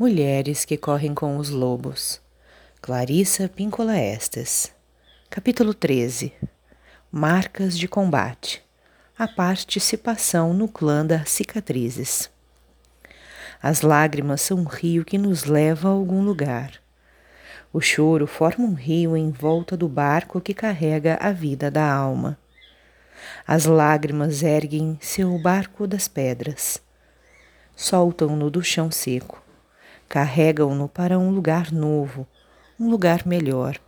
[0.00, 2.22] Mulheres que correm com os lobos.
[2.80, 4.72] Clarissa Píncola Estes.
[5.28, 6.32] Capítulo 13.
[7.12, 8.64] Marcas de combate.
[9.18, 12.30] A participação no clã das cicatrizes.
[13.62, 16.80] As lágrimas são um rio que nos leva a algum lugar.
[17.70, 22.38] O choro forma um rio em volta do barco que carrega a vida da alma.
[23.46, 26.82] As lágrimas erguem seu barco das pedras.
[27.76, 29.39] Soltam-no do chão seco
[30.10, 32.26] carregam-no para um lugar novo,
[32.80, 33.78] um lugar melhor.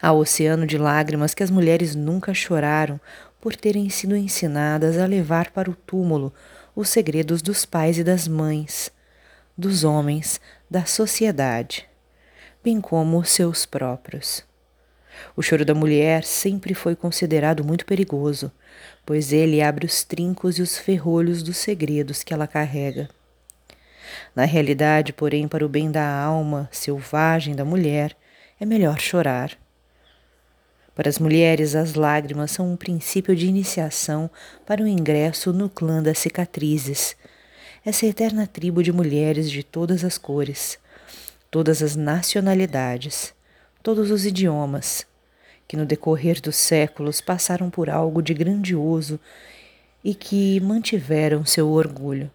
[0.00, 3.00] Há oceano de lágrimas que as mulheres nunca choraram
[3.40, 6.32] por terem sido ensinadas a levar para o túmulo
[6.76, 8.92] os segredos dos pais e das mães,
[9.58, 11.88] dos homens, da sociedade,
[12.62, 14.44] bem como os seus próprios.
[15.34, 18.52] O choro da mulher sempre foi considerado muito perigoso,
[19.04, 23.08] pois ele abre os trincos e os ferrolhos dos segredos que ela carrega.
[24.34, 28.16] Na realidade, porém, para o bem da alma selvagem da mulher,
[28.60, 29.56] é melhor chorar.
[30.94, 34.30] Para as mulheres, as lágrimas são um princípio de iniciação
[34.64, 37.16] para o ingresso no clã das cicatrizes,
[37.84, 40.78] essa eterna tribo de mulheres de todas as cores,
[41.50, 43.34] todas as nacionalidades,
[43.82, 45.04] todos os idiomas,
[45.66, 49.18] que no decorrer dos séculos passaram por algo de grandioso
[50.02, 52.30] e que mantiveram seu orgulho.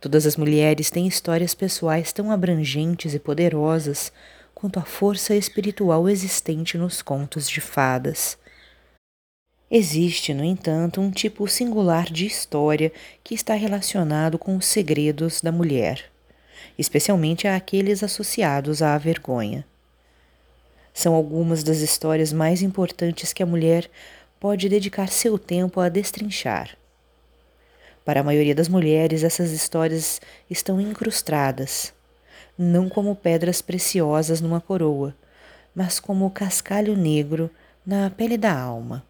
[0.00, 4.12] Todas as mulheres têm histórias pessoais tão abrangentes e poderosas
[4.54, 8.38] quanto a força espiritual existente nos contos de fadas.
[9.70, 15.52] Existe, no entanto, um tipo singular de história que está relacionado com os segredos da
[15.52, 16.04] mulher,
[16.78, 19.66] especialmente aqueles associados à vergonha.
[20.94, 23.90] São algumas das histórias mais importantes que a mulher
[24.40, 26.76] pode dedicar seu tempo a destrinchar.
[28.08, 31.92] Para a maioria das mulheres, essas histórias estão incrustadas,
[32.56, 35.14] não como pedras preciosas numa coroa,
[35.74, 37.50] mas como cascalho negro
[37.84, 39.04] na pele da alma.